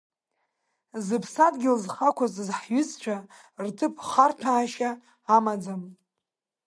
[1.05, 3.15] Зыԥсадгьыл зхы ақәызҵаз ҳҩызцәа
[3.65, 4.91] рҭыԥ харҭәаашьа
[5.35, 5.81] амаӡам.